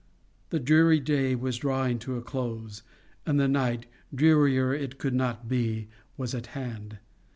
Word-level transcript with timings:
The 0.49 0.59
dreary 0.59 0.99
day 0.99 1.35
was 1.35 1.57
drawing 1.57 1.99
to 1.99 2.15
a 2.17 2.23
close, 2.23 2.81
and 3.23 3.39
the 3.39 3.47
night, 3.47 3.85
drearier 4.11 4.73
it 4.73 4.97
could 4.97 5.13
not 5.13 5.47
be, 5.47 5.89
was 6.17 6.33
at 6.33 6.47
hand. 6.57 6.97